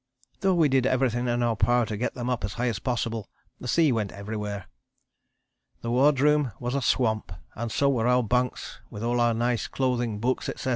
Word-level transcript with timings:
Though 0.39 0.55
we 0.55 0.67
did 0.67 0.87
everything 0.87 1.27
in 1.27 1.43
our 1.43 1.55
power 1.55 1.85
to 1.85 1.95
get 1.95 2.15
them 2.15 2.27
up 2.27 2.43
as 2.43 2.53
high 2.53 2.65
as 2.69 2.79
possible, 2.79 3.29
the 3.59 3.67
sea 3.67 3.91
went 3.91 4.11
everywhere. 4.11 4.65
The 5.81 5.91
wardroom 5.91 6.53
was 6.59 6.73
a 6.73 6.81
swamp 6.81 7.31
and 7.53 7.71
so 7.71 7.87
were 7.87 8.07
our 8.07 8.23
bunks 8.23 8.79
with 8.89 9.03
all 9.03 9.19
our 9.19 9.35
nice 9.35 9.67
clothing, 9.67 10.17
books, 10.17 10.49
etc. 10.49 10.69